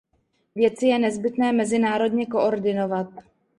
Věci 0.55 0.87
je 0.87 0.99
nezbytné 0.99 1.51
mezinárodně 1.53 2.25
koordinovat. 2.25 3.07